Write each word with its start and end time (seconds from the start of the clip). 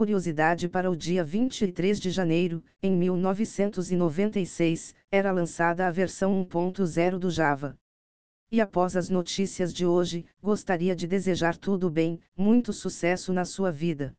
curiosidade 0.00 0.66
para 0.66 0.90
o 0.90 0.96
dia 0.96 1.22
23 1.22 2.00
de 2.00 2.10
janeiro, 2.10 2.64
em 2.82 2.96
1996, 2.96 4.94
era 5.12 5.30
lançada 5.30 5.86
a 5.86 5.90
versão 5.90 6.42
1.0 6.42 7.18
do 7.18 7.30
Java. 7.30 7.76
E 8.50 8.62
após 8.62 8.96
as 8.96 9.10
notícias 9.10 9.74
de 9.74 9.84
hoje, 9.84 10.24
gostaria 10.42 10.96
de 10.96 11.06
desejar 11.06 11.54
tudo 11.54 11.90
bem, 11.90 12.18
muito 12.34 12.72
sucesso 12.72 13.30
na 13.30 13.44
sua 13.44 13.70
vida. 13.70 14.16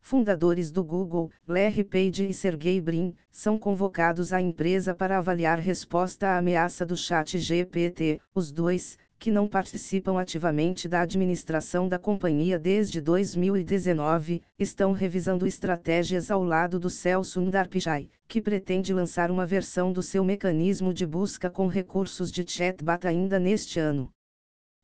Fundadores 0.00 0.72
do 0.72 0.82
Google, 0.82 1.30
Larry 1.46 1.84
Page 1.84 2.28
e 2.28 2.34
Sergey 2.34 2.80
Brin, 2.80 3.14
são 3.30 3.56
convocados 3.56 4.32
à 4.32 4.40
empresa 4.40 4.96
para 4.96 5.18
avaliar 5.18 5.60
resposta 5.60 6.26
à 6.26 6.38
ameaça 6.38 6.84
do 6.84 6.96
chat 6.96 7.38
GPT. 7.38 8.20
Os 8.34 8.50
dois, 8.50 8.98
que 9.24 9.30
não 9.30 9.48
participam 9.48 10.20
ativamente 10.20 10.86
da 10.86 11.00
administração 11.00 11.88
da 11.88 11.98
companhia 11.98 12.58
desde 12.58 13.00
2019, 13.00 14.42
estão 14.58 14.92
revisando 14.92 15.46
estratégias 15.46 16.30
ao 16.30 16.44
lado 16.44 16.78
do 16.78 16.90
Celso 16.90 17.40
Pichai, 17.70 18.10
que 18.28 18.38
pretende 18.42 18.92
lançar 18.92 19.30
uma 19.30 19.46
versão 19.46 19.94
do 19.94 20.02
seu 20.02 20.22
mecanismo 20.22 20.92
de 20.92 21.06
busca 21.06 21.48
com 21.48 21.68
recursos 21.68 22.30
de 22.30 22.44
chatbot 22.46 23.06
ainda 23.06 23.38
neste 23.38 23.80
ano. 23.80 24.10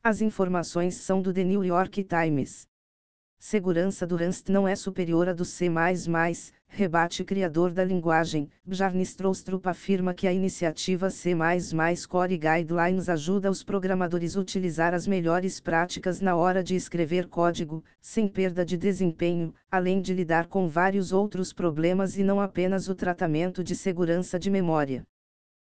As 0.02 0.22
informações 0.22 0.94
são 0.94 1.20
do 1.20 1.34
The 1.34 1.44
New 1.44 1.62
York 1.62 2.02
Times. 2.04 2.69
Segurança 3.42 4.06
do 4.06 4.18
Rust 4.18 4.50
não 4.50 4.68
é 4.68 4.76
superior 4.76 5.26
à 5.26 5.32
do 5.32 5.46
C++, 5.46 5.66
rebate 6.68 7.24
criador 7.24 7.70
da 7.70 7.82
linguagem. 7.82 8.50
Bjarne 8.66 9.02
Stroustrup 9.02 9.66
afirma 9.66 10.12
que 10.12 10.28
a 10.28 10.32
iniciativa 10.32 11.08
C++ 11.08 11.34
Core 12.06 12.36
Guidelines 12.36 13.08
ajuda 13.08 13.50
os 13.50 13.64
programadores 13.64 14.36
a 14.36 14.40
utilizar 14.40 14.92
as 14.92 15.06
melhores 15.06 15.58
práticas 15.58 16.20
na 16.20 16.36
hora 16.36 16.62
de 16.62 16.76
escrever 16.76 17.28
código, 17.28 17.82
sem 17.98 18.28
perda 18.28 18.62
de 18.62 18.76
desempenho, 18.76 19.54
além 19.70 20.02
de 20.02 20.12
lidar 20.12 20.46
com 20.46 20.68
vários 20.68 21.10
outros 21.10 21.50
problemas 21.50 22.18
e 22.18 22.22
não 22.22 22.42
apenas 22.42 22.90
o 22.90 22.94
tratamento 22.94 23.64
de 23.64 23.74
segurança 23.74 24.38
de 24.38 24.50
memória. 24.50 25.02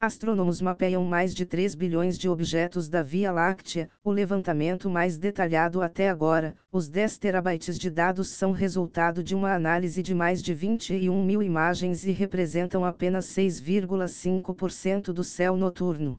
Astrônomos 0.00 0.60
mapeiam 0.60 1.04
mais 1.04 1.32
de 1.32 1.46
3 1.46 1.76
bilhões 1.76 2.18
de 2.18 2.28
objetos 2.28 2.88
da 2.88 3.04
Via 3.04 3.30
Láctea, 3.30 3.88
o 4.02 4.10
levantamento 4.10 4.90
mais 4.90 5.16
detalhado 5.16 5.80
até 5.80 6.10
agora. 6.10 6.56
Os 6.72 6.88
10 6.88 7.18
terabytes 7.18 7.78
de 7.78 7.88
dados 7.88 8.30
são 8.30 8.50
resultado 8.50 9.22
de 9.22 9.32
uma 9.32 9.54
análise 9.54 10.02
de 10.02 10.12
mais 10.12 10.42
de 10.42 10.52
21 10.54 11.24
mil 11.24 11.40
imagens 11.40 12.04
e 12.04 12.10
representam 12.10 12.84
apenas 12.84 13.26
6,5% 13.26 15.12
do 15.12 15.22
céu 15.22 15.56
noturno. 15.56 16.18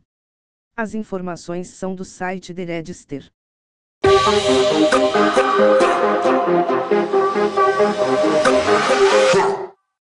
As 0.77 0.93
informações 0.93 1.67
são 1.67 1.93
do 1.93 2.05
site 2.05 2.53
The 2.53 2.63
Register. 2.63 3.29